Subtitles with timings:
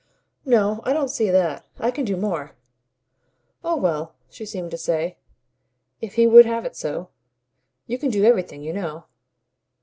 [0.47, 1.67] "No I don't see that.
[1.77, 2.55] I can do more."
[3.63, 5.19] Oh well, she seemed to say,
[6.01, 7.09] if he would have it so!
[7.85, 9.03] "You can do everything, you know."